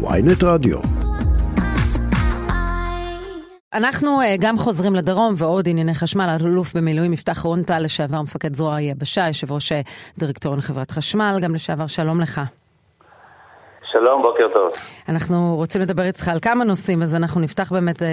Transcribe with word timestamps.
ויינט 0.00 0.42
רדיו. 0.42 0.78
אנחנו 3.72 4.20
uh, 4.20 4.24
גם 4.40 4.58
חוזרים 4.58 4.94
לדרום 4.94 5.34
ועוד 5.36 5.68
ענייני 5.68 5.94
חשמל, 5.94 6.36
אלוף 6.40 6.76
במילואים 6.76 7.12
יפתח 7.12 7.40
רון-טל, 7.40 7.78
לשעבר 7.78 8.22
מפקד 8.22 8.54
זרוע 8.54 8.76
היבשה, 8.76 9.26
יושב 9.28 9.52
ראש 9.52 9.72
אה, 9.72 9.80
דירקטוריון 10.18 10.60
חברת 10.60 10.90
חשמל, 10.90 11.38
גם 11.42 11.54
לשעבר 11.54 11.86
שלום 11.86 12.20
לך. 12.20 12.40
שלום, 13.92 14.22
בוקר 14.22 14.48
טוב. 14.54 14.72
אנחנו 15.08 15.56
רוצים 15.56 15.80
לדבר 15.80 16.02
איתך 16.02 16.28
על 16.28 16.40
כמה 16.40 16.64
נושאים, 16.64 17.02
אז 17.02 17.14
אנחנו 17.14 17.40
נפתח 17.40 17.72
באמת 17.72 18.02
אה, 18.02 18.08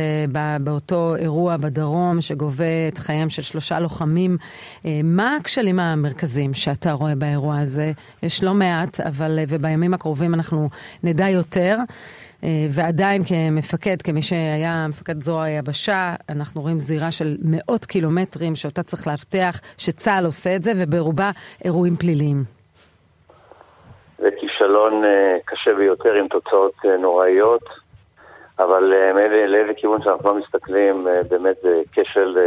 באותו 0.60 1.16
אירוע 1.16 1.58
בדרום 1.58 2.22
שגובה 2.22 2.88
את 2.88 2.98
חייהם 2.98 3.30
של 3.30 3.42
שלושה 3.42 3.80
לוחמים. 3.80 4.38
אה, 4.86 5.00
מה 5.04 5.36
הכשלים 5.36 5.80
המרכזיים 5.80 6.54
שאתה 6.54 6.92
רואה 6.92 7.16
באירוע 7.16 7.60
הזה? 7.60 7.92
יש 8.24 8.44
לא 8.44 8.54
מעט, 8.54 9.00
אבל, 9.00 9.40
אה, 9.40 9.44
ובימים 9.48 9.94
הקרובים 9.94 10.34
אנחנו 10.34 10.70
נדע 11.04 11.30
יותר. 11.30 11.78
אה, 12.44 12.68
ועדיין 12.70 13.24
כמפקד, 13.24 14.02
כמי 14.02 14.22
שהיה 14.22 14.88
מפקד 14.90 15.24
זרוע 15.24 15.44
היבשה, 15.44 16.16
אנחנו 16.30 16.62
רואים 16.62 16.80
זירה 16.80 17.12
של 17.12 17.38
מאות 17.42 17.86
קילומטרים 17.86 18.56
שאותה 18.56 18.84
צריך 18.84 19.08
לאבטח, 19.08 19.60
שצה"ל 19.78 20.26
עושה 20.26 20.56
את 20.56 20.64
זה, 20.64 20.72
וברובה 20.76 21.32
אירועים 21.66 21.96
פליליים. 21.96 22.56
כישלון 24.66 25.06
אה, 25.06 25.38
קשה 25.46 25.74
ביותר 25.74 26.14
עם 26.14 26.28
תוצאות 26.28 26.74
אה, 26.86 26.98
נוראיות, 26.98 27.64
אבל 28.60 28.84
לאיזה 29.48 29.74
כיוון 29.78 30.02
שאנחנו 30.04 30.30
לא 30.30 30.36
מסתכלים, 30.36 31.08
באמת 31.30 31.56
זה 31.62 31.82
כשל, 31.92 32.38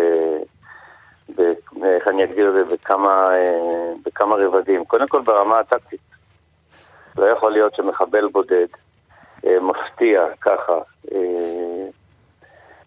איך 1.85 2.09
אני 2.09 2.25
אגדיר 2.25 2.49
את 2.49 2.69
זה, 2.69 2.75
בכמה, 2.75 3.25
בכמה 4.05 4.37
רבדים. 4.37 4.85
קודם 4.85 5.09
כל 5.09 5.23
ברמה 5.23 5.59
הטקטית. 5.59 6.01
לא 7.19 7.27
יכול 7.27 7.53
להיות 7.53 7.75
שמחבל 7.75 8.29
בודד 8.29 8.67
אה, 9.47 9.61
מפתיע 9.61 10.25
ככה 10.41 10.79
אה, 11.13 11.87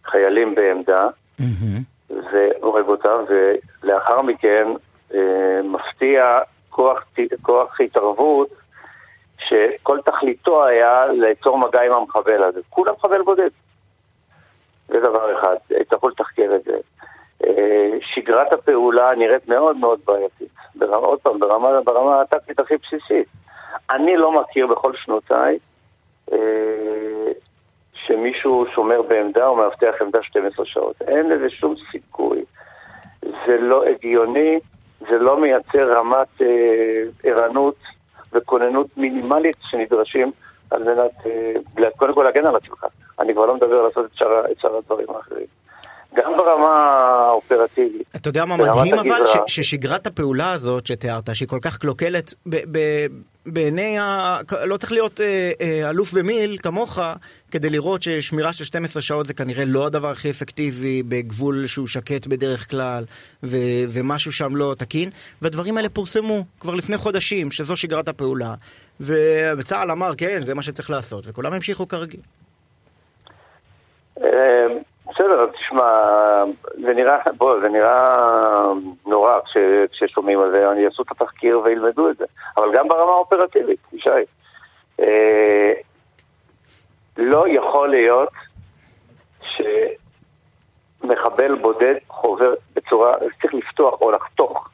חיילים 0.05 0.55
בעמדה 0.55 1.07
mm-hmm. 1.39 2.13
והורג 2.31 2.87
אותם, 2.87 3.17
ולאחר 3.83 4.21
מכן 4.21 4.67
אה, 5.13 5.61
מפתיע 5.63 6.39
כוח, 6.69 7.05
כוח 7.41 7.81
התערבות 7.81 8.60
שכל 9.47 9.99
תכליתו 10.05 10.65
היה 10.65 11.05
ליצור 11.07 11.57
מגע 11.57 11.81
עם 11.81 11.91
המחבל 11.91 12.43
הזה. 12.43 12.59
כולה 12.69 12.91
מחבל 12.91 13.21
בודד. 13.21 13.49
זה 14.87 14.99
דבר 14.99 15.39
אחד, 15.39 15.55
יצטרכו 15.69 16.09
לתחקר 16.09 16.55
את 16.55 16.63
זה. 16.63 16.77
שגרת 18.01 18.53
הפעולה 18.53 19.11
נראית 19.17 19.47
מאוד 19.47 19.77
מאוד 19.77 19.99
בעייתית. 20.05 20.49
עוד 20.91 21.19
פעם, 21.19 21.39
ברמה, 21.39 21.81
ברמה 21.85 22.21
הטקטית 22.21 22.59
הכי 22.59 22.73
בסיסית. 22.77 23.27
אני 23.91 24.17
לא 24.17 24.41
מכיר 24.41 24.67
בכל 24.67 24.95
שנותיי 24.95 25.57
אה, 26.31 26.37
שמישהו 27.93 28.65
שומר 28.75 29.01
בעמדה 29.01 29.47
או 29.47 29.55
מאבטח 29.55 29.93
עמדה 30.01 30.23
12 30.23 30.65
שעות. 30.65 30.95
אין 31.01 31.29
לזה 31.29 31.49
שום 31.49 31.75
סיכוי. 31.91 32.43
זה 33.21 33.57
לא 33.57 33.85
הגיוני, 33.85 34.59
זה 34.99 35.17
לא 35.17 35.41
מייצר 35.41 35.93
רמת 35.97 36.41
אה, 36.41 37.03
ערנות 37.23 37.75
וכוננות 38.33 38.87
מינימלית 38.97 39.57
שנדרשים 39.69 40.31
על 40.71 40.83
מנת, 40.83 41.11
אה, 41.25 41.91
קודם 41.97 42.13
כל 42.13 42.23
להגן 42.23 42.45
על 42.45 42.55
עצמך. 42.55 42.85
אני 43.19 43.33
כבר 43.33 43.45
לא 43.45 43.55
מדבר 43.55 43.83
לעשות 43.83 44.05
את 44.05 44.59
שאר 44.59 44.75
הדברים 44.77 45.07
האחרים. 45.09 45.60
גם 46.15 46.31
ברמה 46.37 46.75
האופרטיבית. 47.27 48.07
אתה 48.15 48.29
יודע 48.29 48.45
מה 48.45 48.57
מדהים 48.57 48.99
אבל? 48.99 49.25
ש, 49.25 49.37
ששגרת 49.47 50.07
הפעולה 50.07 50.51
הזאת 50.51 50.87
שתיארת, 50.87 51.29
שהיא 51.35 51.47
כל 51.47 51.59
כך 51.61 51.77
קלוקלת 51.77 52.33
ב, 52.45 52.55
ב, 52.71 53.05
בעיני 53.45 53.99
ה... 53.99 54.39
לא 54.63 54.77
צריך 54.77 54.91
להיות 54.91 55.21
אה, 55.21 55.51
אה, 55.61 55.89
אלוף 55.89 56.13
במיל 56.13 56.57
כמוך 56.63 56.99
כדי 57.51 57.69
לראות 57.69 58.03
ששמירה 58.03 58.53
של 58.53 58.63
12 58.63 59.01
שעות 59.01 59.25
זה 59.25 59.33
כנראה 59.33 59.65
לא 59.65 59.85
הדבר 59.85 60.09
הכי 60.09 60.29
אפקטיבי 60.29 61.03
בגבול 61.03 61.67
שהוא 61.67 61.87
שקט 61.87 62.27
בדרך 62.27 62.69
כלל 62.69 63.03
ו, 63.43 63.57
ומשהו 63.89 64.31
שם 64.31 64.55
לא 64.55 64.75
תקין 64.77 65.09
והדברים 65.41 65.77
האלה 65.77 65.89
פורסמו 65.89 66.43
כבר 66.59 66.75
לפני 66.75 66.97
חודשים 66.97 67.51
שזו 67.51 67.75
שגרת 67.75 68.07
הפעולה 68.07 68.53
וצה"ל 68.99 69.91
אמר 69.91 70.15
כן 70.15 70.43
זה 70.43 70.53
מה 70.53 70.61
שצריך 70.61 70.89
לעשות 70.89 71.23
וכולם 71.27 71.53
המשיכו 71.53 71.87
כרגיל. 71.87 72.21
בסדר, 75.11 75.45
תשמע, 75.45 75.89
זה 76.85 76.93
נראה, 76.93 77.17
בוא, 77.37 77.59
זה 77.61 77.69
נראה 77.69 78.17
נורא 79.05 79.39
כש, 79.45 79.57
כששומעים 79.91 80.39
על 80.39 80.51
זה, 80.51 80.71
אני 80.71 80.85
אעשו 80.85 81.03
את 81.03 81.11
התחקיר 81.11 81.59
וילמדו 81.59 82.09
את 82.09 82.17
זה. 82.17 82.25
אבל 82.57 82.67
גם 82.73 82.87
ברמה 82.87 83.11
האופרטיבית, 83.11 83.79
ישי, 83.93 84.09
אה, 84.99 85.73
לא 87.17 87.45
יכול 87.47 87.89
להיות 87.89 88.33
שמחבל 91.01 91.55
בודד 91.55 91.95
חובר 92.07 92.53
בצורה, 92.75 93.11
צריך 93.41 93.53
לפתוח 93.53 94.01
או 94.01 94.11
לחתוך 94.11 94.69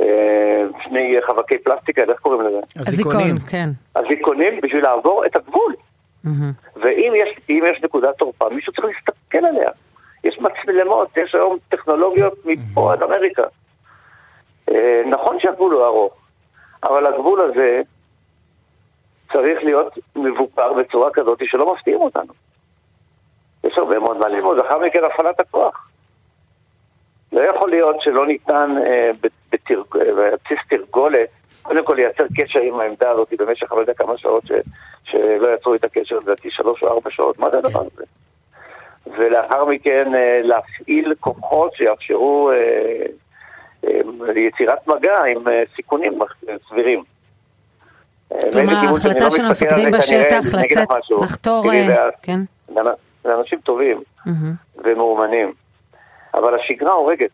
אה, 0.00 0.62
שני 0.84 1.16
חבקי 1.26 1.58
פלסטיקה, 1.58 2.02
איך 2.02 2.20
קוראים 2.20 2.40
לזה? 2.40 2.60
הזיכונים, 2.76 3.38
כן. 3.38 3.68
הזיכונים 3.96 4.60
בשביל 4.62 4.82
לעבור 4.82 5.26
את 5.26 5.36
הגבול. 5.36 5.74
Mm-hmm. 6.26 6.76
ואם 6.76 7.12
יש, 7.16 7.38
יש 7.48 7.82
נקודת 7.84 8.16
תורפה, 8.18 8.48
מישהו 8.48 8.72
צריך 8.72 8.86
להסתכל 8.86 9.25
עליה. 9.44 9.68
יש 10.24 10.38
מצלמות, 10.38 11.16
יש 11.16 11.34
היום 11.34 11.56
טכנולוגיות 11.68 12.34
מפה 12.44 12.92
עד 12.92 13.02
אמריקה. 13.02 13.42
אה, 14.70 15.02
נכון 15.06 15.40
שהגבול 15.40 15.74
הוא 15.74 15.84
ארוך, 15.84 16.14
אבל 16.82 17.06
הגבול 17.06 17.40
הזה 17.40 17.80
צריך 19.32 19.58
להיות 19.62 19.98
מבוקר 20.16 20.72
בצורה 20.72 21.10
כזאת 21.12 21.38
שלא 21.44 21.74
מפתיעים 21.74 22.00
אותנו. 22.00 22.32
יש 23.64 23.78
הרבה 23.78 23.98
מאוד 23.98 24.18
מה 24.18 24.28
ללמוד, 24.28 24.58
אחר 24.58 24.78
מכן 24.78 25.04
הפעלת 25.04 25.40
הכוח. 25.40 25.88
לא 27.32 27.40
יכול 27.40 27.70
להיות 27.70 28.00
שלא 28.00 28.26
ניתן 28.26 28.74
אה, 28.86 29.10
בבסיס 29.20 30.58
תרגולת, 30.68 31.28
קודם 31.62 31.84
כל 31.84 31.94
לייצר 31.94 32.24
קשר 32.36 32.60
עם 32.60 32.80
העמדה 32.80 33.10
הזאת 33.10 33.32
במשך, 33.38 33.72
אני 33.72 33.76
לא 33.76 33.80
יודע 33.80 33.94
כמה 33.94 34.18
שעות 34.18 34.46
ש, 34.46 34.52
שלא 35.04 35.54
יצרו 35.54 35.74
את 35.74 35.84
הקשר, 35.84 36.18
לדעתי 36.18 36.50
שלוש 36.50 36.82
או 36.82 36.88
ארבע 36.88 37.10
שעות, 37.10 37.38
מה 37.38 37.50
זה 37.50 37.58
הדבר 37.58 37.80
הזה? 37.80 38.04
ולאחר 39.06 39.64
מכן 39.64 40.14
אה, 40.14 40.40
להפעיל 40.42 41.14
כוחות 41.20 41.74
שיאפשרו 41.74 42.50
אה, 42.50 43.06
אה, 43.84 44.40
יצירת 44.40 44.86
מגע 44.86 45.24
עם 45.24 45.44
סיכונים 45.76 46.18
סבירים. 46.68 47.02
כלומר, 48.52 48.76
ההחלטה 48.76 49.24
לא 49.24 49.30
של 49.30 49.44
המפקדים 49.44 49.90
בשטח 49.90 50.44
לצאת, 50.54 50.88
לחתור, 51.22 51.64
כן? 52.22 52.40
זה 53.24 53.34
אנשים 53.34 53.58
טובים 53.58 54.02
ומאומנים, 54.84 55.52
אבל 56.34 56.54
השגרה 56.54 56.92
הורגת. 56.92 57.30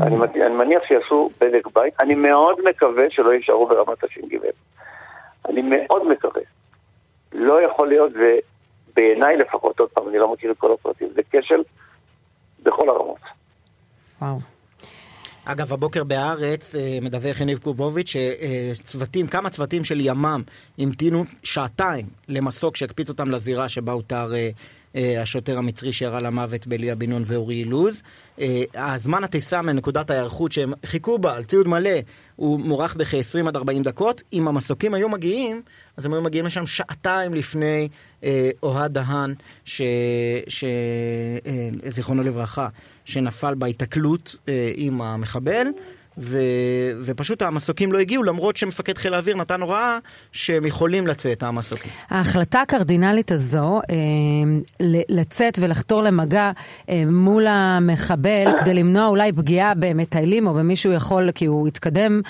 אני 0.00 0.16
מניח 0.48 0.82
שיעשו 0.88 1.30
בדק 1.40 1.66
בית, 1.74 1.94
אני 2.00 2.14
מאוד 2.14 2.56
מקווה 2.64 3.04
שלא 3.10 3.32
יישארו 3.32 3.66
ברמת 3.66 4.04
הש"ג. 4.04 4.36
אני 5.48 5.62
מאוד 5.62 6.08
מקווה. 6.08 6.42
לא 7.32 7.62
יכול 7.62 7.88
להיות, 7.88 8.12
בעיניי 8.96 9.36
לפחות, 9.36 9.80
עוד 9.80 9.88
פעם, 9.88 10.08
אני 10.08 10.18
לא 10.18 10.32
מכיר 10.32 10.50
את 10.50 10.58
כל 10.58 10.72
הפרטים, 10.72 11.08
זה 11.14 11.22
כשל 11.30 11.62
בכל 12.62 12.88
הרמות. 12.88 13.20
וואו. 14.22 14.38
אגב, 15.44 15.72
הבוקר 15.72 16.04
בהארץ 16.04 16.74
אה, 16.74 16.98
מדווח 17.02 17.40
יניב 17.40 17.58
קובוביץ' 17.58 18.12
שצוותים, 18.12 19.26
כמה 19.26 19.50
צוותים 19.50 19.84
של 19.84 20.00
ימ"מ 20.00 20.42
המתינו 20.78 21.24
שעתיים 21.42 22.06
למסוק 22.28 22.76
שהקפיץ 22.76 23.08
אותם 23.08 23.30
לזירה 23.30 23.68
שבה 23.68 23.92
הותר 23.92 24.34
אה, 24.34 24.38
אה, 24.38 24.50
השוטר 24.94 25.58
המצרי 25.58 25.92
שירה 25.92 26.18
למוות 26.18 26.66
בליה 26.66 26.94
בן 26.94 27.10
נון 27.10 27.22
ואורי 27.26 27.54
אילוז. 27.54 28.02
הזמן 28.74 29.24
הטיסה 29.24 29.62
מנקודת 29.62 30.10
ההיערכות 30.10 30.52
שהם 30.52 30.72
חיכו 30.86 31.18
בה 31.18 31.34
על 31.34 31.42
ציוד 31.42 31.68
מלא 31.68 31.90
הוא 32.36 32.60
מוארך 32.60 32.96
בכ-20 32.96 33.48
עד 33.48 33.56
40 33.56 33.82
דקות. 33.82 34.22
אם 34.32 34.48
המסוקים 34.48 34.94
היו 34.94 35.08
מגיעים, 35.08 35.62
אז 35.96 36.06
הם 36.06 36.12
היו 36.12 36.22
מגיעים 36.22 36.46
לשם 36.46 36.66
שעתיים 36.66 37.34
לפני 37.34 37.88
אוהד 38.62 38.92
דהן, 38.92 39.34
זיכרונו 41.88 42.22
לברכה, 42.22 42.68
שנפל 43.04 43.54
בהיתקלות 43.54 44.36
עם 44.76 45.02
המחבל. 45.02 45.66
ו, 46.18 46.38
ופשוט 47.04 47.42
המסוקים 47.42 47.92
לא 47.92 47.98
הגיעו 47.98 48.22
למרות 48.22 48.56
שמפקד 48.56 48.98
חיל 48.98 49.14
האוויר 49.14 49.36
נתן 49.36 49.60
הוראה 49.60 49.98
שהם 50.32 50.66
יכולים 50.66 51.06
לצאת 51.06 51.42
המסוקים. 51.42 51.92
ההחלטה 52.10 52.60
הקרדינלית 52.60 53.32
הזו 53.32 53.80
אה, 53.90 53.94
לצאת 55.08 55.58
ולחתור 55.60 56.02
למגע 56.02 56.50
אה, 56.88 57.02
מול 57.06 57.46
המחבל 57.46 58.44
כדי 58.60 58.74
למנוע 58.74 59.06
אולי 59.06 59.32
פגיעה 59.32 59.72
במטיילים 59.78 60.46
או 60.46 60.54
במישהו 60.54 60.92
יכול 60.92 61.30
כי 61.32 61.46
הוא 61.46 61.68
התקדם 61.68 62.20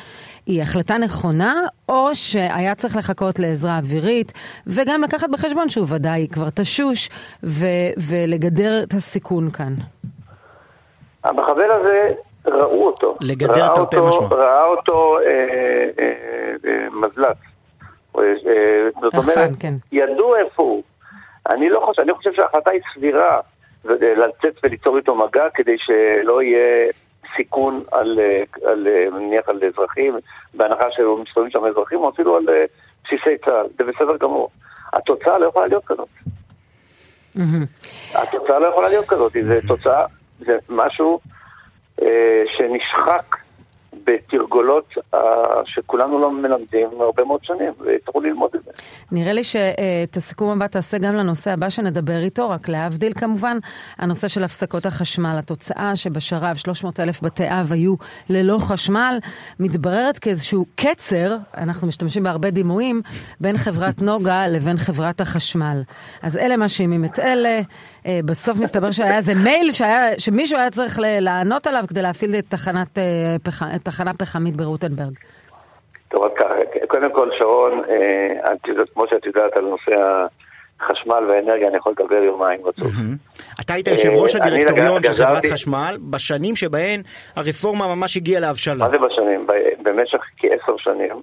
היא 0.46 0.62
החלטה 0.62 0.98
נכונה 0.98 1.54
או 1.88 2.14
שהיה 2.14 2.75
צריך 2.75 2.96
לחכות 2.96 3.38
לעזרה 3.38 3.78
אווירית 3.78 4.32
וגם 4.66 5.02
לקחת 5.02 5.28
בחשבון 5.30 5.69
שהוא 5.69 5.87
ודאי 5.88 6.28
כבר 6.32 6.50
תשוש 6.50 7.10
ו, 7.44 7.66
ולגדר 8.08 8.82
את 8.82 8.94
הסיכון 8.94 9.50
כאן. 9.50 9.75
המחבל 11.25 11.70
הזה 11.70 12.14
ראו 12.46 12.87
אותו. 12.87 13.17
לגדר 13.20 13.75
תרתי 13.75 13.96
משמע. 14.08 14.26
ראה 14.31 14.64
אותו 14.64 15.19
אה, 15.19 15.25
אה, 15.99 16.12
אה, 16.67 16.87
מזל"ט. 16.93 17.37
זאת 19.02 19.14
אומרת, 19.14 19.50
כן. 19.61 19.75
ידעו 19.93 20.37
איפה 20.37 20.62
הוא. 20.62 20.82
אני 21.50 21.70
לא 21.70 21.81
חושב, 21.87 22.02
אני 22.02 22.14
חושב 22.14 22.31
שההחלטה 22.32 22.70
היא 22.70 22.81
סבירה 22.94 23.41
לצאת 23.85 24.61
וליצור 24.62 24.96
איתו 24.96 25.14
מגע 25.14 25.44
כדי 25.55 25.76
שלא 25.79 26.43
יהיה 26.43 26.91
סיכון 27.37 27.82
על, 27.93 28.19
על 28.64 28.87
נניח 29.12 29.49
על 29.49 29.61
אזרחים, 29.64 30.14
בהנחה 30.55 30.85
שמסתובבים 30.90 31.50
שם 31.50 31.64
אזרחים, 31.64 31.99
או 31.99 32.11
אפילו 32.11 32.37
על 32.37 32.47
בסיסי 33.05 33.38
צה"ל, 33.44 33.67
זה 33.79 33.85
בסדר 33.85 34.17
גמור. 34.17 34.50
התוצאה 34.93 35.38
לא 35.38 35.47
יכולה 35.47 35.67
להיות 35.67 35.85
כזאת. 35.85 36.08
התוצאה 38.14 38.58
לא 38.58 38.67
יכולה 38.67 38.88
להיות 38.88 39.06
כזאת, 39.06 39.32
זה 39.47 39.58
תוצאה, 39.69 40.06
זה 40.38 40.56
משהו 40.69 41.20
שנשחק 42.56 43.44
בתרגולות 44.06 44.88
uh, 45.14 45.19
שכולנו 45.64 46.19
לא 46.19 46.31
מלמדים 46.31 46.88
הרבה 47.00 47.25
מאוד 47.25 47.41
שנים, 47.44 47.73
ויצטרכו 47.81 48.20
ללמוד 48.20 48.50
את 48.55 48.64
זה. 48.64 48.70
נראה 49.12 49.32
לי 49.32 49.44
שאת 49.44 50.17
הסיכום 50.17 50.50
הבא 50.50 50.67
תעשה 50.67 50.99
גם 50.99 51.14
לנושא 51.14 51.50
הבא 51.50 51.69
שנדבר 51.69 52.19
איתו, 52.19 52.50
רק 52.50 52.69
להבדיל 52.69 53.12
כמובן, 53.14 53.58
הנושא 53.99 54.29
של 54.29 54.44
הפסקות 54.44 54.87
החשמל. 54.87 55.37
התוצאה 55.38 55.96
שבשרב 55.96 56.56
300 56.56 57.00
אלף 57.00 57.23
בתי 57.23 57.49
אב 57.49 57.73
היו 57.73 57.94
ללא 58.31 58.58
חשמל, 58.58 59.19
מתבררת 59.61 60.19
כאיזשהו 60.19 60.64
קצר, 60.75 61.37
אנחנו 61.56 61.87
משתמשים 61.87 62.23
בהרבה 62.23 62.50
דימויים, 62.50 63.02
בין 63.40 63.58
חברת 63.58 64.02
נוגה 64.02 64.49
לבין 64.49 64.76
חברת 64.76 65.20
החשמל. 65.20 65.82
אז 66.23 66.37
אלה 66.37 66.56
מאשימים 66.56 67.05
את 67.05 67.19
אלה, 67.19 67.61
אה, 68.06 68.20
בסוף 68.25 68.58
מסתבר 68.58 68.90
שהיה 68.90 69.17
איזה 69.17 69.35
מייל 69.35 69.73
שהיה, 69.73 70.19
שמישהו 70.19 70.58
היה 70.58 70.70
צריך 70.70 70.99
לענות 71.20 71.67
עליו 71.67 71.85
כדי 71.88 72.02
להפעיל 72.02 72.35
את 72.35 72.44
תחנת, 72.49 72.99
אה, 72.99 73.37
פח, 73.43 73.62
תחנה 73.84 74.14
פחמית 74.14 74.56
ברוטנברג. 74.56 75.14
טוב, 76.08 76.25
אז 76.25 76.31
ככה, 76.36 76.54
קודם 76.88 77.12
כל 77.12 77.31
שרון, 77.38 77.82
אה, 77.90 78.52
כמו 78.94 79.04
שאת 79.10 79.26
יודעת 79.26 79.56
על 79.56 79.64
נושא 79.64 80.26
החשמל 80.81 81.25
והאנרגיה, 81.28 81.69
אני 81.69 81.76
יכול 81.76 81.92
לדבר 81.98 82.16
יומיים 82.16 82.60
רצוף. 82.66 82.92
אתה 83.60 83.75
היית 83.75 83.88
יושב 83.88 84.08
ראש 84.08 84.34
הדירקטוריון 84.34 85.02
של 85.02 85.14
חברת 85.14 85.46
חשמל 85.52 85.96
בשנים 86.10 86.56
שבהן 86.56 87.02
הרפורמה 87.36 87.94
ממש 87.94 88.16
הגיעה 88.16 88.40
להבשלה. 88.40 88.84
מה 88.84 88.90
זה 88.90 88.98
בשנים? 88.98 89.46
במשך 89.82 90.20
כעשר 90.37 90.76
שנים. 90.78 91.22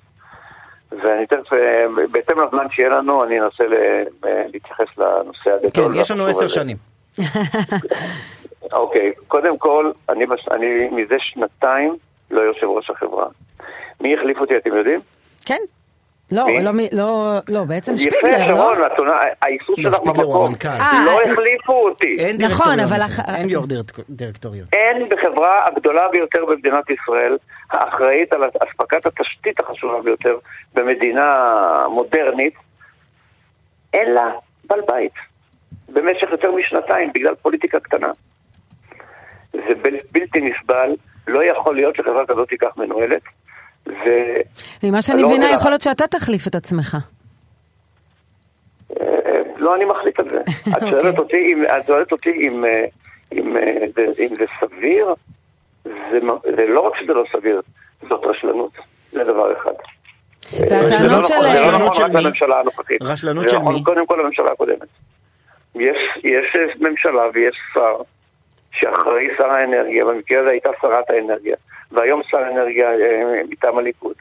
ואני 0.92 1.26
תכף, 1.26 1.50
בהתאם 2.12 2.40
לזמן 2.40 2.66
שיהיה 2.72 2.90
לנו, 2.90 3.24
אני 3.24 3.42
אנסה 3.42 3.64
להתייחס 4.54 4.98
לנושא 4.98 5.50
הגדול. 5.50 5.94
כן, 5.94 6.02
יש 6.02 6.12
לנו 6.12 6.26
עשר 6.28 6.48
שנים. 6.48 6.78
אוקיי, 8.74 9.12
קודם 9.28 9.58
כל, 9.58 9.92
אני, 10.10 10.26
אני 10.52 10.90
מזה 10.92 11.16
שנתיים 11.20 11.96
לא 12.32 12.42
יושב 12.42 12.68
ראש 12.68 12.90
החברה. 12.90 13.28
מי 14.02 14.16
החליף 14.18 14.38
אותי, 14.38 14.58
אתם 14.58 14.78
יודעים? 14.78 15.00
כן. 15.46 15.62
לא, 16.32 16.46
לא, 16.62 16.72
לא, 16.92 17.38
לא, 17.48 17.64
בעצם 17.64 17.98
שפיגלר, 17.98 18.56
לא? 18.56 18.64
יפה, 18.64 18.96
שרון, 18.98 19.10
האיסוף 19.42 19.80
שלך 19.80 20.00
במקום. 20.00 20.54
לא 21.06 21.22
החליפו 21.22 21.74
אותי. 21.74 22.18
נכון, 22.40 22.80
אבל... 22.80 23.02
אין 23.36 23.50
יו"ר 23.50 23.66
דירקטוריון. 24.10 24.68
אין 24.74 25.10
בחברה 25.10 25.66
הגדולה 25.68 26.08
ביותר 26.12 26.46
במדינת 26.46 26.90
ישראל, 26.90 27.38
האחראית 27.72 28.34
על 28.34 28.42
אספקת 28.44 29.06
התשתית 29.06 29.60
החשובה 29.60 30.02
ביותר 30.02 30.38
במדינה 30.74 31.58
מודרנית, 31.90 32.54
אין 33.94 34.12
לה 34.14 34.32
בעל 34.64 34.82
בית. 34.88 35.14
במשך 35.90 36.28
יותר 36.32 36.52
משנתיים, 36.52 37.12
בגלל 37.16 37.36
פוליטיקה 37.36 37.80
קטנה. 37.80 38.12
זה 39.54 39.74
בלתי 40.12 40.40
נסבל, 40.42 40.96
לא 41.28 41.44
יכול 41.44 41.76
להיות 41.76 41.96
שחברה 41.96 42.26
כזאת 42.26 42.50
תיקח 42.50 42.78
מנוהלת. 42.78 43.22
ו... 43.88 44.10
ממה 44.84 45.02
שאני 45.02 45.22
לא 45.22 45.30
מבינה, 45.30 45.50
יכול 45.50 45.72
להיות 45.72 45.82
שאתה 45.82 46.08
תחליף 46.08 46.48
את 46.48 46.56
עצמך. 46.56 46.98
אה, 49.02 49.42
לא 49.58 49.76
אני 49.76 49.86
מחליט 49.86 50.20
על 50.20 50.30
זה. 50.30 50.42
את 50.78 50.82
שואלת 50.90 51.06
אוקיי. 51.06 51.18
אותי 51.18 51.54
אם, 51.54 51.64
את 51.66 51.86
שואלת 51.88 52.12
אותי 52.12 52.30
אם, 52.30 52.66
אה, 52.66 52.86
אם, 53.34 53.58
אה, 53.58 53.86
אם 54.20 54.36
זה 54.36 54.46
סביר, 54.60 55.14
זה, 55.84 56.20
זה 56.44 56.66
לא 56.68 56.80
רק 56.80 56.94
שזה 57.02 57.14
לא 57.14 57.24
סביר, 57.32 57.62
זאת 58.10 58.22
רשלנות, 58.24 58.72
זה 59.12 59.24
דבר 59.24 59.54
אחד. 59.58 59.72
והטענות 60.60 61.26
של... 61.26 61.34
זה 61.42 61.72
לא 61.72 61.86
נכון 61.88 62.12
לממשלה 62.12 62.60
הנוכחית. 62.60 63.02
רשלנות 63.02 63.50
של 63.50 63.58
נכון 63.58 63.74
מי? 63.74 63.84
קודם 63.84 64.06
כל 64.08 64.16
לממשלה 64.24 64.52
הקודמת. 64.52 64.88
יש, 65.76 65.98
יש 66.24 66.58
ממשלה 66.80 67.24
ויש 67.34 67.56
שר 67.74 67.96
שאחראי 68.72 69.28
שר 69.38 69.50
האנרגיה, 69.50 70.06
במקרה 70.06 70.42
הזה 70.42 70.50
הייתה 70.50 70.70
שרת 70.82 71.10
האנרגיה, 71.10 71.56
והיום 71.92 72.22
שר 72.24 72.38
האנרגיה 72.38 72.90
אה, 72.90 73.42
מטעם 73.50 73.78
הליכוד. 73.78 74.16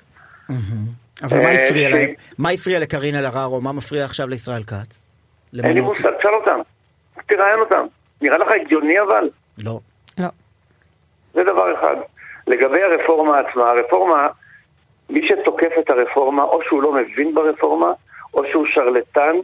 אבל 1.22 1.38
מה 1.38 1.48
אה, 1.48 1.66
הפריע 1.66 1.88
להם? 1.88 2.10
מה 2.38 2.50
הפריע 2.50 2.80
לקארין 2.80 3.14
אלהרר, 3.14 3.46
או 3.46 3.60
מה 3.60 3.72
מפריע 3.72 4.04
עכשיו 4.04 4.28
לישראל 4.28 4.62
כץ? 4.62 5.00
אין 5.64 5.74
לי 5.74 5.80
מושג, 5.80 6.10
תשאל 6.18 6.34
אותם. 6.34 6.60
תראיין 7.26 7.60
אותם. 7.60 7.86
נראה 8.22 8.38
לך 8.38 8.48
הגיוני 8.60 9.00
אבל? 9.00 9.30
לא. 9.64 9.80
לא. 10.18 10.28
זה 11.34 11.42
דבר 11.44 11.74
אחד. 11.74 11.96
לגבי 12.46 12.82
הרפורמה 12.82 13.38
עצמה, 13.38 13.70
הרפורמה, 13.70 14.28
מי 15.10 15.28
שתוקף 15.28 15.72
את 15.78 15.90
הרפורמה, 15.90 16.42
או 16.42 16.60
שהוא 16.68 16.82
לא 16.82 16.92
מבין 16.92 17.34
ברפורמה, 17.34 17.92
או 18.34 18.42
שהוא 18.50 18.66
שרלטן, 18.74 19.36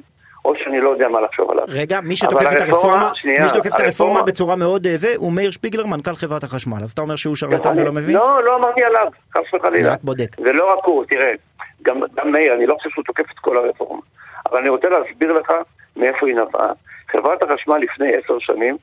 או 0.47 0.53
שאני 0.65 0.81
לא 0.81 0.91
יודע 0.91 1.09
מה 1.09 1.21
לחשוב 1.21 1.51
עליו. 1.51 1.65
רגע, 1.69 2.01
מי 2.01 2.17
שתוקף 2.17 2.53
את 2.57 2.61
הרפורמה, 2.61 3.11
שנייה, 3.15 3.43
מי 3.43 3.49
שתוקף 3.49 3.75
את 3.75 3.81
הרפורמה 3.81 4.23
בצורה 4.23 4.57
מאוד 4.57 4.87
אה, 4.87 4.97
זה, 4.97 5.13
הוא 5.17 5.33
מאיר 5.33 5.51
שפיגלר, 5.51 5.87
מנכ"ל 5.87 6.15
חברת 6.15 6.45
החשמל. 6.45 6.79
אז 6.83 6.93
אתה 6.93 7.03
אומר 7.03 7.17
שהוא 7.17 7.37
שרלטן 7.37 7.79
ולא 7.79 7.93
מבין? 7.93 8.17
לא, 8.17 8.45
לא 8.45 8.57
אמרתי 8.57 8.85
עליו, 8.85 9.07
חס 9.37 9.55
וחלילה. 9.55 9.93
רק 9.93 10.03
בודק. 10.03 10.37
זה 10.37 10.53
לא 10.53 10.73
רק 10.73 10.85
הוא, 10.85 11.05
תראה, 11.05 11.33
גם, 11.83 12.01
גם 12.15 12.33
מאיר, 12.33 12.55
אני 12.55 12.67
לא 12.67 12.75
חושב 12.75 12.91
שהוא 12.91 13.05
תוקף 13.05 13.31
את 13.31 13.39
כל 13.39 13.57
הרפורמה. 13.57 14.01
אבל 14.51 14.59
אני 14.59 14.69
רוצה 14.69 14.89
להסביר 14.89 15.33
לך 15.33 15.53
מאיפה 15.97 16.27
היא 16.27 16.35
נבעה. 16.35 16.73
חברת 17.09 17.43
החשמל 17.43 17.77
לפני 17.77 18.09
עשר 18.15 18.39
שנים 18.39 18.77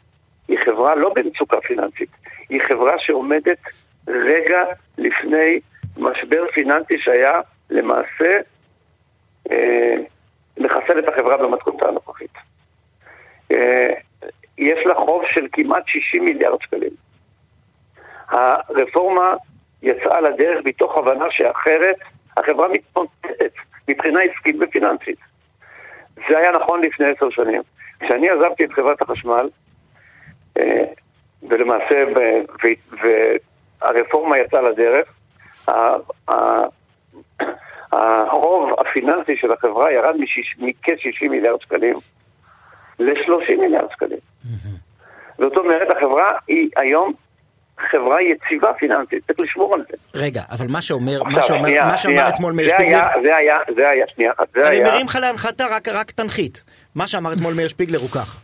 היא 0.47 0.57
חברה 0.65 0.95
לא 0.95 1.13
במצוקה 1.15 1.61
פיננסית, 1.61 2.09
היא 2.49 2.61
חברה 2.67 2.93
שעומדת 2.97 3.57
רגע 4.07 4.63
לפני 4.97 5.59
משבר 5.97 6.45
פיננסי 6.53 6.97
שהיה 6.97 7.41
למעשה 7.69 8.39
אה, 9.51 9.95
לחסל 10.57 10.99
את 10.99 11.09
החברה 11.09 11.37
במתכונתה 11.37 11.87
הנוכחית. 11.87 12.33
אה, 13.51 13.87
יש 14.57 14.85
לה 14.85 14.95
חוב 14.95 15.23
של 15.33 15.47
כמעט 15.51 15.83
60 15.87 16.25
מיליארד 16.25 16.61
שקלים. 16.61 16.91
הרפורמה 18.27 19.35
יצאה 19.81 20.21
לדרך 20.21 20.65
מתוך 20.65 20.97
הבנה 20.97 21.25
שאחרת 21.31 21.95
החברה 22.37 22.67
מתמוטטת 22.67 23.51
מבחינה 23.87 24.19
עסקית 24.21 24.55
ופיננסית. 24.61 25.17
זה 26.15 26.37
היה 26.37 26.51
נכון 26.51 26.81
לפני 26.81 27.05
עשר 27.05 27.29
שנים. 27.29 27.61
כשאני 27.99 28.29
עזבתי 28.29 28.65
את 28.65 28.73
חברת 28.73 29.01
החשמל, 29.01 29.49
אה, 30.59 30.83
ולמעשה, 31.49 32.03
והרפורמה 33.81 34.37
יצאה 34.37 34.61
לדרך, 34.61 35.13
החוב 37.93 38.69
הפיננסי 38.79 39.37
של 39.37 39.51
החברה 39.51 39.91
ירד 39.91 40.15
מכ-60 40.59 41.29
מיליארד 41.29 41.61
שקלים 41.61 41.95
ל-30 42.99 43.59
מיליארד 43.59 43.91
שקלים. 43.91 44.19
זאת 45.37 45.57
אומרת, 45.57 45.87
החברה 45.97 46.29
היא 46.47 46.69
היום 46.77 47.13
חברה 47.91 48.21
יציבה 48.21 48.73
פיננסית, 48.73 49.27
צריך 49.27 49.41
לשמור 49.41 49.73
על 49.73 49.83
זה. 49.89 49.97
רגע, 50.19 50.41
אבל 50.51 50.67
מה 50.67 50.81
שאומר, 50.81 51.23
מה 51.23 51.41
שאומר, 51.41 51.85
מה 51.85 51.97
שאמר 51.97 52.29
אתמול 52.29 52.53
מאיר 52.53 52.69
שפיגלר... 52.69 53.03
זה 53.23 53.37
היה, 53.37 53.55
זה 53.77 53.89
היה, 53.89 54.05
שנייה 54.15 54.31
אחת, 54.31 54.47
זה 54.53 54.69
היה... 54.69 54.81
אני 54.81 54.91
מרים 54.91 55.05
לך 55.05 55.17
להנחתה, 55.21 55.65
רק 55.87 56.11
תנחית. 56.11 56.63
מה 56.95 57.07
שאמר 57.07 57.33
אתמול 57.33 57.53
מאיר 57.53 57.67
שפיגלר 57.67 57.99
הוא 57.99 58.09
כך. 58.09 58.41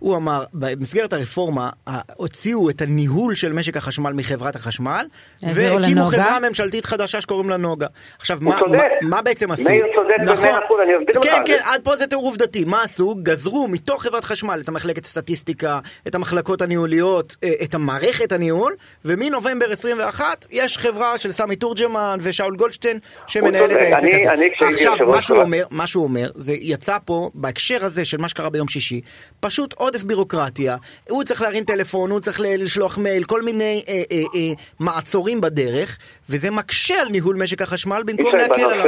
הוא 0.00 0.16
אמר, 0.16 0.44
במסגרת 0.52 1.12
הרפורמה 1.12 1.70
הוציאו 2.16 2.70
את 2.70 2.82
הניהול 2.82 3.34
של 3.34 3.52
משק 3.52 3.76
החשמל 3.76 4.12
מחברת 4.12 4.56
החשמל, 4.56 5.06
והקימו 5.42 6.06
חברה 6.06 6.38
ממשלתית 6.40 6.84
חדשה 6.84 7.20
שקוראים 7.20 7.50
לה 7.50 7.56
נוגה. 7.56 7.86
עכשיו, 8.18 8.38
מה, 8.40 8.60
מה, 8.70 8.82
מה 9.02 9.22
בעצם 9.22 9.50
עשו? 9.50 9.62
מאיר 9.62 9.84
צודק 9.94 10.14
נכון, 10.24 10.46
במאה 10.46 10.64
אחוז, 10.64 10.80
אני 10.82 10.92
אסביר 10.98 11.18
לך. 11.18 11.24
כן, 11.24 11.42
כן, 11.46 11.58
עד 11.64 11.80
פה 11.84 11.96
זה 11.96 12.06
תיאור 12.06 12.24
עובדתי. 12.24 12.64
מה 12.64 12.82
עשו? 12.82 13.14
גזרו 13.22 13.68
מתוך 13.68 14.02
חברת 14.02 14.24
חשמל 14.24 14.60
את 14.64 14.68
המחלקת 14.68 15.04
הסטטיסטיקה, 15.04 15.78
את 16.06 16.14
המחלקות 16.14 16.62
הניהוליות, 16.62 17.36
אה, 17.44 17.52
את 17.64 17.74
המערכת 17.74 18.32
הניהול, 18.32 18.74
ומנובמבר 19.04 19.72
21 19.72 20.46
יש 20.50 20.78
חברה 20.78 21.18
של 21.18 21.32
סמי 21.32 21.56
תורג'מן 21.56 22.18
ושאול 22.20 22.56
גולדשטיין 22.56 22.98
שמנהל 23.26 23.72
את 23.72 23.76
העסק 23.76 24.04
אני, 24.04 24.26
הזה. 24.26 24.32
אני, 24.32 24.74
עכשיו, 24.74 25.06
מה 25.06 25.22
שהוא, 25.22 25.38
אומר, 25.38 25.64
מה 25.70 25.86
שהוא 25.86 26.04
אומר, 26.04 26.30
זה 26.34 26.52
יצא 26.60 26.96
פה, 27.04 27.30
בהקשר 27.34 27.84
הזה 27.84 28.04
של 28.04 28.16
מה 28.16 28.28
שקרה 28.28 28.50
ביום 28.50 28.68
שישי, 28.68 29.00
פשוט 29.40 29.72
עוד 29.72 29.89
עודף 29.90 30.04
בירוקרטיה, 30.04 30.76
הוא 31.08 31.24
צריך 31.24 31.42
להרים 31.42 31.64
טלפון, 31.64 32.10
הוא 32.10 32.20
צריך 32.20 32.40
לשלוח 32.42 32.98
מייל, 32.98 33.24
כל 33.24 33.42
מיני 33.42 33.82
אה, 33.88 33.94
אה, 33.94 34.22
אה, 34.34 34.52
מעצורים 34.80 35.40
בדרך, 35.40 35.98
וזה 36.30 36.50
מקשה 36.50 36.94
על 37.00 37.08
ניהול 37.08 37.36
משק 37.36 37.62
החשמל 37.62 38.02
במקום 38.06 38.36
להקל 38.36 38.64
עליו. 38.64 38.86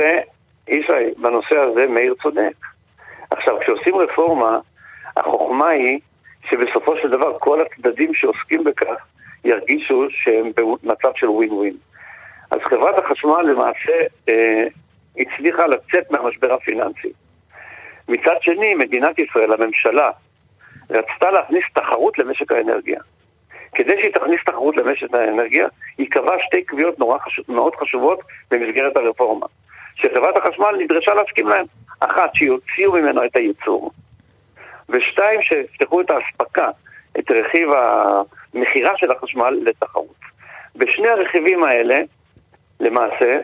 ישי, 0.68 0.92
בנושא 1.16 1.58
הזה 1.58 1.86
מאיר 1.86 2.14
צודק. 2.22 2.56
עכשיו, 3.30 3.56
כשעושים 3.60 3.96
רפורמה, 3.96 4.58
החוכמה 5.16 5.68
היא 5.68 5.98
שבסופו 6.50 6.96
של 6.96 7.10
דבר 7.10 7.38
כל 7.38 7.58
הצדדים 7.60 8.14
שעוסקים 8.14 8.64
בכך 8.64 8.96
ירגישו 9.44 10.06
שהם 10.10 10.50
במצב 10.56 11.10
של 11.16 11.28
ווין 11.28 11.52
ווין. 11.52 11.76
אז 12.50 12.58
חברת 12.70 12.98
החשמל 12.98 13.42
למעשה 13.42 13.92
אה, 14.28 14.64
הצליחה 15.18 15.66
לצאת 15.66 16.10
מהמשבר 16.10 16.52
הפיננסי. 16.52 17.12
מצד 18.08 18.36
שני, 18.40 18.74
מדינת 18.74 19.18
ישראל, 19.18 19.52
הממשלה, 19.52 20.10
רצתה 20.92 21.30
להכניס 21.30 21.64
תחרות 21.74 22.18
למשק 22.18 22.52
האנרגיה. 22.52 23.00
כדי 23.74 23.92
שהיא 24.00 24.14
תכניס 24.14 24.40
תחרות 24.46 24.76
למשק 24.76 25.14
האנרגיה, 25.14 25.66
היא 25.98 26.10
קבעה 26.10 26.36
שתי 26.46 26.62
קביעות 26.62 26.94
חשוב, 27.24 27.44
מאוד 27.48 27.74
חשובות 27.74 28.20
במסגרת 28.50 28.96
הרפורמה, 28.96 29.46
שחברת 29.94 30.36
החשמל 30.36 30.76
נדרשה 30.78 31.14
להסכים 31.14 31.48
להן. 31.48 31.64
אחת, 32.00 32.34
שיוציאו 32.34 32.92
ממנו 32.92 33.24
את 33.24 33.36
הייצור, 33.36 33.90
ושתיים, 34.88 35.42
שיפתחו 35.42 36.00
את 36.00 36.10
האספקה, 36.10 36.68
את 37.18 37.30
רכיב 37.30 37.68
המכירה 37.72 38.92
של 38.96 39.10
החשמל 39.10 39.58
לתחרות. 39.62 40.22
בשני 40.76 41.08
הרכיבים 41.08 41.64
האלה, 41.64 41.96
למעשה, 42.80 43.38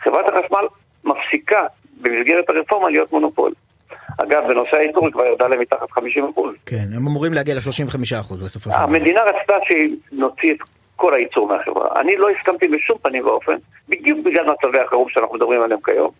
חברת 0.00 0.28
החשמל 0.28 0.66
מפסיקה 1.04 1.66
במסגרת 2.00 2.50
הרפורמה 2.50 2.90
להיות 2.90 3.12
מונופול. 3.12 3.52
אגב, 4.18 4.42
בנושא 4.48 4.76
הייצור 4.76 5.04
היא 5.04 5.12
כבר 5.12 5.26
ירדה 5.26 5.48
למתחת 5.48 5.90
50 5.90 6.24
אחוז. 6.32 6.54
כן, 6.66 6.86
הם 6.96 7.06
אמורים 7.06 7.32
להגיע 7.32 7.54
ל-35 7.54 8.20
אחוז 8.20 8.42
בסופו 8.42 8.70
של 8.70 8.76
דבר. 8.76 8.84
המדינה 8.84 9.20
רצתה 9.20 9.54
שנוציא 9.68 10.52
את 10.52 10.58
כל 10.96 11.14
הייצור 11.14 11.48
מהחברה. 11.48 12.00
אני 12.00 12.16
לא 12.16 12.28
הסכמתי 12.30 12.68
בשום 12.68 12.98
פנים 13.02 13.26
ואופן, 13.26 13.56
בדיוק 13.88 14.18
בגלל 14.24 14.44
מצבי 14.44 14.80
החירום 14.86 15.08
שאנחנו 15.08 15.34
מדברים 15.34 15.62
עליהם 15.62 15.80
כיום. 15.84 16.10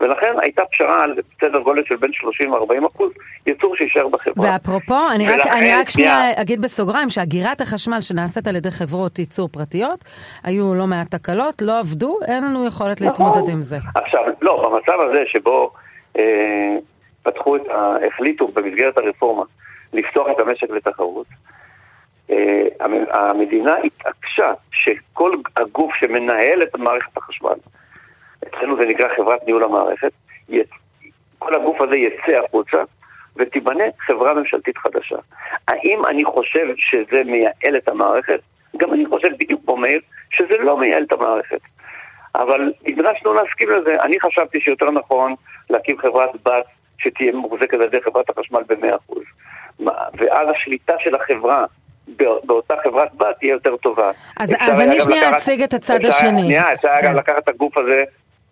ולכן 0.00 0.34
הייתה 0.42 0.62
פשרה 0.72 1.02
על 1.02 1.14
סדר 1.40 1.58
גודל 1.58 1.82
של 1.86 1.96
בין 1.96 2.10
30 2.12 2.52
ל-40 2.52 2.86
אחוז 2.86 3.12
ייצור 3.46 3.76
שיישאר 3.76 4.08
בחברה. 4.08 4.50
ואפרופו, 4.52 5.10
אני 5.14 5.28
רק, 5.28 5.46
אני 5.46 5.74
רק 5.74 5.88
שנייה 5.88 6.40
אגיד 6.40 6.60
בסוגריים 6.60 7.10
שאגירת 7.10 7.60
החשמל 7.60 8.00
שנעשית 8.00 8.46
על 8.46 8.56
ידי 8.56 8.70
חברות 8.70 9.18
ייצור 9.18 9.48
פרטיות, 9.48 10.04
היו 10.44 10.74
לא 10.74 10.86
מעט 10.86 11.10
תקלות, 11.10 11.62
לא 11.62 11.78
עבדו, 11.78 12.18
אין 12.28 12.44
לנו 12.44 12.66
יכולת 12.66 13.02
נכון. 13.02 13.26
להתמודד 13.26 13.52
עם 13.52 13.62
זה. 13.62 13.78
עכשיו, 13.94 14.20
לא, 14.42 14.62
במצב 14.64 15.00
הזה 15.00 15.22
שבו 15.26 15.70
אה, 16.18 16.22
פתחו 17.24 17.56
את 17.56 17.68
ה... 17.68 17.94
החליטו 18.06 18.48
במסגרת 18.48 18.98
הרפורמה 18.98 19.44
לפתוח 19.92 20.26
את 20.30 20.40
המשק 20.40 20.70
לתחרות, 20.70 21.26
אה, 22.30 22.62
המדינה 23.10 23.76
התעקשה 23.76 24.52
שכל 24.72 25.32
הגוף 25.56 25.94
שמנהל 25.94 26.62
את 26.62 26.76
מערכת 26.76 27.16
החשמל, 27.16 27.58
אצלנו 28.48 28.76
זה 28.76 28.84
נקרא 28.84 29.08
חברת 29.16 29.46
ניהול 29.46 29.64
המערכת, 29.64 30.12
כל 31.38 31.54
הגוף 31.54 31.80
הזה 31.80 31.96
יצא 31.96 32.44
החוצה 32.44 32.82
ותיבנה 33.36 33.84
חברה 34.06 34.34
ממשלתית 34.34 34.78
חדשה. 34.78 35.16
האם 35.68 36.02
אני 36.06 36.24
חושב 36.24 36.66
שזה 36.76 37.22
מייעל 37.24 37.76
את 37.76 37.88
המערכת? 37.88 38.40
גם 38.76 38.94
אני 38.94 39.06
חושב 39.06 39.28
בדיוק 39.38 39.60
כמו 39.64 39.76
מאיר, 39.76 40.00
שזה 40.30 40.56
לא 40.58 40.78
מייעל 40.78 41.02
את 41.02 41.12
המערכת. 41.12 41.60
אבל 42.34 42.72
נדרשנו 42.86 43.34
להסכים 43.34 43.70
לזה. 43.70 43.96
אני 44.02 44.20
חשבתי 44.20 44.60
שיותר 44.60 44.90
נכון 44.90 45.34
להקים 45.70 45.98
חברת 45.98 46.30
בת 46.46 46.64
שתהיה 47.04 47.32
מוחזקת 47.32 47.74
על 47.74 47.82
ידי 47.82 48.00
חברת 48.04 48.30
החשמל 48.30 48.62
ב-100%. 48.68 49.18
ואז 50.18 50.48
השליטה 50.56 50.94
של 50.98 51.14
החברה 51.14 51.64
באותה 52.44 52.74
חברת 52.84 53.14
בת 53.14 53.38
תהיה 53.38 53.52
יותר 53.52 53.76
טובה. 53.76 54.10
אז, 54.36 54.54
אז 54.60 54.80
אני 54.80 55.00
שנייה 55.00 55.36
אציג 55.36 55.62
את 55.62 55.74
הצד 55.74 56.04
השני. 56.04 56.42
שנייה, 56.42 56.64
אפשר 56.74 56.88
כן. 57.02 57.14
לקחת 57.14 57.38
את 57.38 57.48
הגוף 57.48 57.78
הזה 57.78 58.04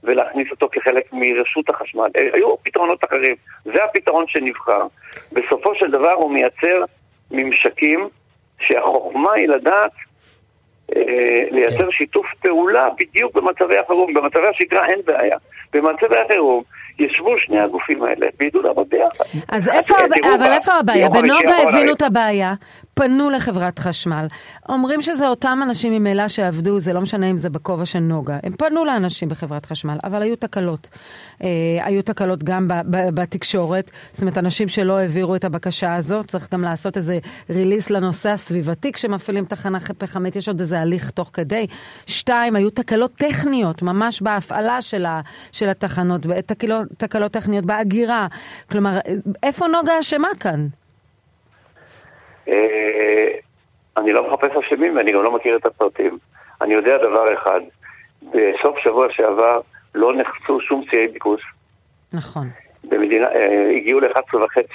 ולהכניס 0.04 0.50
אותו 0.50 0.68
כחלק 0.73 1.12
מרשות 1.12 1.68
החשמל. 1.68 2.09
אה, 2.16 2.28
היו 2.32 2.56
פתרונות 2.62 3.04
אחרים, 3.04 3.35
זה 3.64 3.85
הפתרון 3.85 4.25
שנבחר. 4.28 4.87
בסופו 5.32 5.75
של 5.75 5.90
דבר 5.90 6.12
הוא 6.12 6.32
מייצר 6.32 6.85
ממשקים 7.30 8.09
שהחוכמה 8.61 9.32
היא 9.32 9.49
לדעת 9.49 9.90
אה, 10.97 11.44
לייצר 11.50 11.85
כן. 11.85 11.90
שיתוף 11.90 12.26
פעולה 12.40 12.88
בדיוק 12.99 13.35
במצבי 13.35 13.78
החירום. 13.78 14.14
במצבי 14.14 14.47
השגרה 14.47 14.85
אין 14.85 15.00
בעיה. 15.04 15.37
במצבי 15.73 16.16
החירום 16.16 16.62
ישבו 16.99 17.35
שני 17.47 17.61
הגופים 17.61 18.03
האלה 18.03 18.27
וידעו 18.41 18.63
לעבוד 18.63 18.87
ביחד. 18.89 19.25
אז 19.49 19.69
איפה, 19.69 19.95
אבל 20.35 20.53
איפה 20.53 20.73
הבעיה? 20.73 21.09
בנוגה 21.09 21.57
הבינו 21.69 21.93
את 21.93 22.03
הבעיה, 22.03 22.55
פנו 22.95 23.31
לחברת 23.31 23.79
חשמל. 23.79 24.27
אומרים 24.69 25.03
שזה 25.03 25.29
אותם 25.29 25.61
אנשים 25.63 25.93
ממילא 25.93 26.29
שעבדו, 26.29 26.79
זה 26.79 26.93
לא 26.93 27.01
משנה 27.01 27.31
אם 27.31 27.37
זה 27.37 27.51
בכובע 27.51 27.87
של 27.87 27.99
נוגה. 27.99 28.39
הם 28.43 28.53
פנו 28.53 28.85
לאנשים 28.85 29.29
בחברת 29.29 29.67
חשמל, 29.67 29.99
אבל 30.05 30.23
היו 30.23 30.37
תקלות. 30.37 30.89
אה, 31.43 31.49
היו 31.81 32.03
תקלות 32.03 32.43
גם 32.43 32.69
ב, 32.69 32.73
ב, 32.91 32.97
בתקשורת, 33.15 33.91
זאת 34.13 34.21
אומרת, 34.21 34.39
אנשים 34.39 34.69
שלא 34.69 34.99
העבירו 34.99 35.37
את 35.37 35.45
הבקשה 35.45 35.95
הזאת, 35.95 36.27
צריך 36.27 36.53
גם 36.53 36.63
לעשות 36.63 36.97
איזה 36.97 37.19
ריליס 37.51 37.91
לנושא 37.91 38.31
הסביבתי 38.31 38.93
כשמפעילים 38.93 39.45
תחנה 39.45 39.79
פחמית, 39.99 40.37
יש 40.37 40.49
עוד 40.49 40.61
איזה 40.61 40.81
הליך 40.81 41.11
תוך 41.11 41.31
כדי. 41.33 41.67
שתיים, 42.07 42.57
היו 42.57 42.71
תקלות 42.71 43.13
טכניות, 43.15 43.83
ממש 43.83 44.23
בהפעלה 44.23 44.83
של, 44.83 45.07
ה, 45.07 45.21
של 45.53 45.69
התחנות, 45.69 46.27
תקלות, 46.47 46.82
תקלות 46.97 47.33
טכניות 47.33 47.65
באגירה. 47.65 48.27
כלומר, 48.71 48.91
איפה 49.43 49.67
נוגה 49.67 50.01
אשמה 50.01 50.29
כאן? 50.41 50.67
אה, 52.49 53.29
אני 53.97 54.12
לא 54.12 54.31
מחפש 54.31 54.51
אשמים 54.57 54.97
ואני 54.97 55.12
גם 55.12 55.23
לא 55.23 55.33
מכיר 55.33 55.57
את 55.57 55.67
הפרטים. 55.67 56.19
אני 56.61 56.75
יודע 56.75 56.99
דבר 56.99 57.35
אחד, 57.35 57.61
בסוף 58.23 58.79
שבוע 58.79 59.07
שעבר 59.11 59.61
לא 59.95 60.12
נחצו 60.17 60.61
שום 60.61 60.85
שיאי 60.91 61.09
ביקוש. 61.09 61.43
נכון. 62.12 62.49
במדינה, 62.85 63.27
אה, 63.27 63.71
הגיעו 63.77 64.01
ל-11.5 64.01 64.69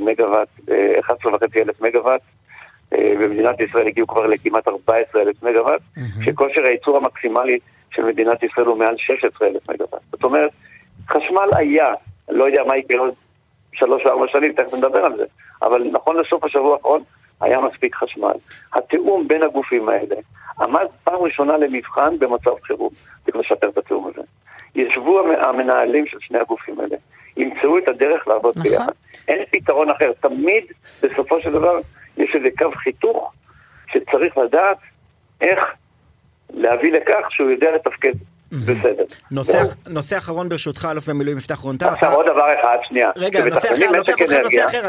מגוואט, 0.00 0.48
11.5 1.00 1.60
אלף 1.60 1.80
מגוואט. 1.80 2.20
אה, 2.92 3.14
במדינת 3.20 3.60
ישראל 3.60 3.86
הגיעו 3.86 4.06
כבר 4.06 4.26
לכמעט 4.26 4.68
14 4.68 5.22
אלף 5.22 5.42
מגוואט, 5.42 5.80
mm-hmm. 5.80 6.24
שכושר 6.24 6.64
הייצור 6.64 6.96
המקסימלי 6.96 7.58
של 7.90 8.02
מדינת 8.02 8.42
ישראל 8.42 8.66
הוא 8.66 8.78
מעל 8.78 8.94
16 8.98 9.48
אלף 9.48 9.70
מגוואט. 9.70 10.02
זאת 10.12 10.24
אומרת, 10.24 10.50
חשמל 11.08 11.48
היה, 11.56 11.86
לא 12.28 12.44
יודע 12.44 12.62
מה 12.64 12.76
יקרה 12.76 13.00
עוד 13.00 13.14
שלוש 13.72 14.06
וארבע 14.06 14.28
שנים, 14.28 14.52
תכף 14.52 14.74
נדבר 14.74 15.04
על 15.04 15.16
זה, 15.16 15.24
אבל 15.62 15.90
נכון 15.92 16.16
לסוף 16.16 16.44
השבוע 16.44 16.76
האחרון 16.76 17.02
היה 17.40 17.60
מספיק 17.60 17.94
חשמל. 17.94 18.34
התיאום 18.74 19.28
בין 19.28 19.42
הגופים 19.42 19.88
האלה 19.88 20.16
עמד 20.60 20.86
פעם 21.04 21.22
ראשונה 21.22 21.56
למבחן 21.56 22.18
במצב 22.18 22.50
חירום, 22.62 22.90
צריך 23.24 23.36
לשפר 23.36 23.68
את 23.68 23.78
התיאום 23.78 24.10
הזה. 24.14 24.22
ישבו 24.74 25.20
המנהלים 25.20 26.06
של 26.06 26.18
שני 26.20 26.38
הגופים 26.38 26.80
האלה, 26.80 26.96
ימצאו 27.36 27.78
את 27.78 27.88
הדרך 27.88 28.28
לעבוד 28.28 28.54
נכון. 28.58 28.70
ביחד. 28.70 28.92
אין 29.28 29.44
פתרון 29.50 29.90
אחר, 29.90 30.12
תמיד 30.20 30.64
בסופו 31.02 31.40
של 31.40 31.52
דבר 31.52 31.78
יש 32.16 32.34
איזה 32.34 32.48
קו 32.58 32.70
חיתוך 32.74 33.32
שצריך 33.92 34.38
לדעת 34.38 34.76
איך 35.40 35.64
להביא 36.50 36.92
לכך 36.92 37.26
שהוא 37.30 37.50
יודע 37.50 37.70
לתפקד 37.74 38.12
בסדר. 38.66 39.04
נושא 39.90 40.18
אחרון 40.18 40.48
ברשותך, 40.48 40.88
אלוף 40.90 41.08
במילואים 41.08 41.38
יפתח 41.38 41.58
רונטל. 41.58 41.86
עכשיו 41.86 42.14
עוד 42.14 42.26
דבר 42.26 42.48
אחד, 42.60 42.76
שנייה. 42.82 43.10
רגע, 43.16 43.44
נושא 43.44 43.72
אחר, 43.72 43.90
לוקח 43.96 44.12
אותך 44.20 44.32
נושא 44.44 44.64
אחר, 44.66 44.88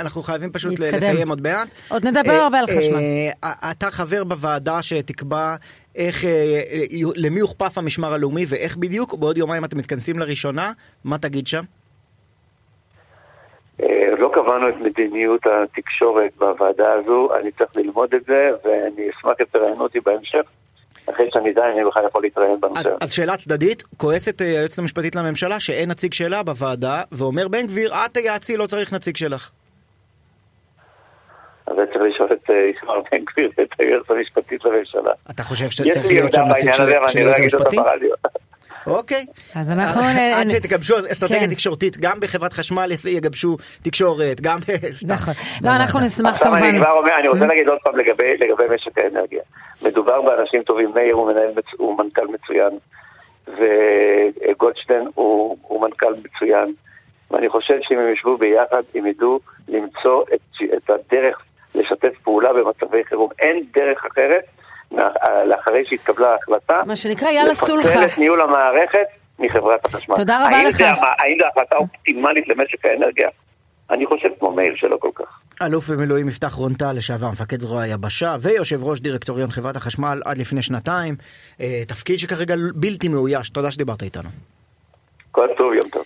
אנחנו 0.00 0.22
חייבים 0.22 0.52
פשוט 0.52 0.78
לסיים 0.78 1.28
עוד 1.28 1.40
מעט. 1.40 1.68
עוד 1.88 2.06
נדבר 2.06 2.32
הרבה 2.32 2.58
על 2.58 2.66
חשמל. 2.66 3.00
אה, 3.44 3.70
אתה 3.70 3.90
חבר 3.90 4.24
בוועדה 4.24 4.82
שתקבע 4.82 5.54
איך, 5.96 6.24
אה, 6.24 6.62
למי 7.16 7.40
הוכפף 7.40 7.78
המשמר 7.78 8.14
הלאומי 8.14 8.44
ואיך 8.48 8.76
בדיוק, 8.76 9.14
בעוד 9.14 9.38
יומיים 9.38 9.64
אתם 9.64 9.78
מתכנסים 9.78 10.18
לראשונה, 10.18 10.72
מה 11.04 11.18
תגיד 11.18 11.46
שם? 11.46 11.62
אה, 13.82 13.86
לא 14.18 14.30
קבענו 14.34 14.68
את 14.68 14.74
מדיניות 14.80 15.40
התקשורת 15.46 16.30
בוועדה 16.38 16.92
הזו, 16.92 17.28
אני 17.40 17.50
צריך 17.52 17.70
ללמוד 17.76 18.14
את 18.14 18.24
זה, 18.24 18.50
ואני 18.64 19.10
אשמח 19.10 19.32
אם 19.40 19.44
תראיינו 19.52 19.82
אותי 19.82 20.00
בהמשך. 20.00 20.42
אחרי 21.14 21.28
שאני 21.32 21.50
אדע 21.50 21.62
אם 21.66 21.76
אני 21.76 21.84
בכלל 21.84 22.04
יכול 22.04 22.22
להתראיין 22.22 22.60
בנושא. 22.60 22.80
אז, 22.80 22.92
אז 23.00 23.12
שאלה 23.12 23.36
צדדית, 23.36 23.82
כועסת 23.96 24.42
אה, 24.42 24.46
היועצת 24.46 24.78
המשפטית 24.78 25.16
לממשלה 25.16 25.60
שאין 25.60 25.90
נציג 25.90 26.12
שלה 26.12 26.42
בוועדה, 26.42 27.02
ואומר 27.12 27.48
בן 27.48 27.66
גביר, 27.66 27.94
את 27.94 28.14
תייעצי, 28.14 28.56
לא 28.56 28.66
צריך 28.66 28.92
נציג 28.92 29.16
שלך. 29.16 29.50
אז 31.66 31.76
צריך 31.92 32.04
לשאול 32.14 32.32
את 32.32 32.50
אה, 32.50 32.64
איתמר 32.64 33.00
בן 33.12 33.24
גביר 33.24 33.50
ואת 33.58 33.68
היועצת 33.78 34.10
המשפטית 34.10 34.64
לממשלה. 34.64 35.12
אתה 35.30 35.42
חושב 35.42 35.70
שצריך 35.70 36.06
להיות 36.06 36.32
שם 36.32 36.42
נציג 36.42 36.72
של 36.72 36.88
היועץ 36.88 37.16
המשפטי? 37.38 37.76
אוקיי. 38.86 39.26
אז 39.54 39.70
אנחנו... 39.70 40.02
עד 40.34 40.48
שתגבשו 40.48 40.94
אסטרטגיה 41.12 41.40
כן. 41.40 41.50
תקשורתית, 41.50 41.96
גם 41.98 42.20
בחברת 42.20 42.52
חשמל 42.52 42.90
יגבשו 43.08 43.56
תקשורת, 43.82 44.40
גם... 44.40 44.58
נכון. 45.14 45.34
לא, 45.62 45.70
אנחנו 45.70 46.00
נשמח 46.00 46.38
כמובן... 46.38 46.56
עכשיו 46.56 46.70
אני 46.70 46.78
כבר 46.78 46.90
אומר, 46.90 47.16
אני 47.18 47.28
רוצה 47.28 47.46
להגיד 47.46 47.68
עוד 47.68 47.78
פעם 47.84 47.96
לגבי 47.96 48.64
משק 48.74 48.98
האנרגיה. 48.98 49.42
מדובר 49.82 50.22
באנשים 50.22 50.62
טובים, 50.62 50.90
מאיר 50.94 51.14
הוא 51.14 51.26
מנהל, 51.26 51.50
הוא 51.76 51.98
מנכ"ל 51.98 52.26
מצוין, 52.26 52.78
וגולדשטיין 53.48 55.08
הוא, 55.14 55.56
מנכ"ל 55.82 56.14
מצוין, 56.24 56.72
ואני 57.30 57.48
חושב 57.48 57.74
שאם 57.82 57.98
הם 57.98 58.12
ישבו 58.12 58.36
ביחד, 58.36 58.82
הם 58.94 59.06
ידעו 59.06 59.40
למצוא 59.68 60.22
את, 60.34 60.40
את 60.76 60.90
הדרך 60.90 61.42
לשתף 61.74 62.18
פעולה 62.22 62.52
במצבי 62.52 63.04
חירום. 63.04 63.30
אין 63.38 63.64
דרך 63.74 64.04
אחרת 64.04 64.44
לאחרי 65.46 65.84
שהתקבלה 65.84 66.32
ההחלטה, 66.32 66.82
מה 66.86 66.96
שנקרא 66.96 67.30
יאללה 67.30 67.54
סולחה. 67.54 67.88
לפצל 67.88 68.04
את 68.04 68.18
ניהול 68.18 68.40
המערכת 68.40 69.06
מחברת 69.38 69.84
החשמל. 69.84 70.16
תודה 70.16 70.46
רבה 70.46 70.64
לך. 70.64 70.80
האם 70.80 71.36
זו 71.40 71.46
החלטה 71.46 71.76
אופטימלית 71.76 72.48
למשק 72.48 72.84
האנרגיה? 72.84 73.28
אני 73.90 74.06
חושב 74.06 74.28
כמו 74.38 74.52
מאיר 74.52 74.72
שלא 74.76 74.96
כל 75.00 75.10
כך. 75.14 75.40
אלוף 75.62 75.90
במילואים 75.90 76.28
יפתח 76.28 76.52
רונטל, 76.52 76.92
לשעבר 76.92 77.30
מפקד 77.30 77.60
זרוע 77.60 77.82
היבשה 77.82 78.36
ויושב 78.40 78.84
ראש 78.84 79.00
דירקטוריון 79.00 79.50
חברת 79.50 79.76
החשמל 79.76 80.22
עד 80.24 80.38
לפני 80.38 80.62
שנתיים. 80.62 81.14
אה, 81.60 81.82
תפקיד 81.88 82.18
שכרגע 82.18 82.54
בלתי 82.74 83.08
מאויש, 83.08 83.50
תודה 83.50 83.70
שדיברת 83.70 84.02
איתנו. 84.02 84.28
כל 85.30 85.48
טוב, 85.56 85.72
יום 85.72 85.88
טוב. 85.90 86.04